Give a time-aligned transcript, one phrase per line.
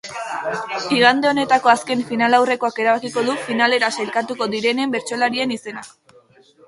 [0.95, 5.93] Igande honetako azken finalaurrekoak erabakiko du finalera sailkatuko direnenen bertsolarien izenak.